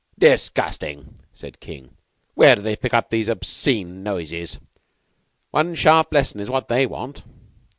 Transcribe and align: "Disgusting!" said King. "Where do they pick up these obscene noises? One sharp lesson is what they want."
"Disgusting!" 0.17 1.19
said 1.31 1.59
King. 1.59 1.95
"Where 2.33 2.55
do 2.55 2.63
they 2.63 2.75
pick 2.75 2.91
up 2.91 3.11
these 3.11 3.29
obscene 3.29 4.01
noises? 4.01 4.57
One 5.51 5.75
sharp 5.75 6.11
lesson 6.11 6.39
is 6.39 6.49
what 6.49 6.69
they 6.69 6.87
want." 6.87 7.21